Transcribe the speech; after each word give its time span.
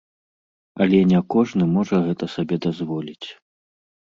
Але 0.85 1.01
не 1.11 1.19
кожны 1.35 1.63
можа 1.75 1.95
гэта 2.07 2.25
сабе 2.37 2.55
дазволіць. 2.67 3.27